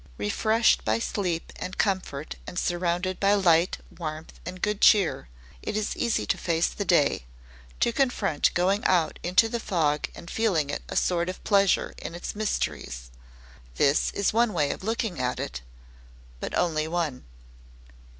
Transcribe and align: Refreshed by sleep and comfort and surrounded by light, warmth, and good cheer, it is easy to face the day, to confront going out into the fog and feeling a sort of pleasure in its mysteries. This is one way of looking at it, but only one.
Refreshed 0.17 0.83
by 0.83 0.97
sleep 0.97 1.53
and 1.57 1.77
comfort 1.77 2.33
and 2.47 2.57
surrounded 2.57 3.19
by 3.19 3.35
light, 3.35 3.77
warmth, 3.95 4.39
and 4.47 4.59
good 4.59 4.81
cheer, 4.81 5.29
it 5.61 5.77
is 5.77 5.95
easy 5.95 6.25
to 6.25 6.39
face 6.39 6.69
the 6.69 6.83
day, 6.83 7.25
to 7.81 7.93
confront 7.93 8.51
going 8.55 8.83
out 8.85 9.19
into 9.21 9.47
the 9.47 9.59
fog 9.59 10.07
and 10.15 10.31
feeling 10.31 10.75
a 10.89 10.95
sort 10.95 11.29
of 11.29 11.43
pleasure 11.43 11.93
in 11.99 12.15
its 12.15 12.33
mysteries. 12.35 13.11
This 13.75 14.09
is 14.13 14.33
one 14.33 14.53
way 14.53 14.71
of 14.71 14.83
looking 14.83 15.19
at 15.21 15.39
it, 15.39 15.61
but 16.39 16.57
only 16.57 16.87
one. 16.87 17.23